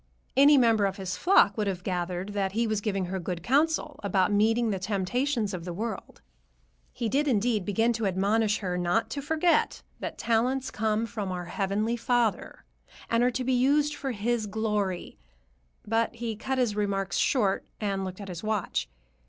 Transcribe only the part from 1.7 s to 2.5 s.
gathered